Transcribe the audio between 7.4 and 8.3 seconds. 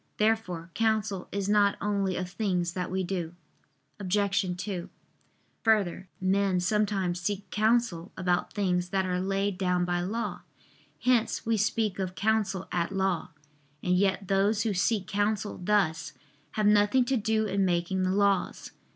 counsel